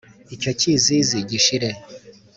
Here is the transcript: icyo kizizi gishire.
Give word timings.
icyo 0.35 0.51
kizizi 0.59 1.17
gishire. 1.29 1.69